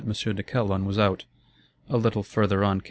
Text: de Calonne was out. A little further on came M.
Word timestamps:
de 0.03 0.41
Calonne 0.43 0.83
was 0.83 0.97
out. 0.97 1.25
A 1.87 1.95
little 1.95 2.23
further 2.23 2.63
on 2.63 2.79
came 2.79 2.79
M. 2.79 2.79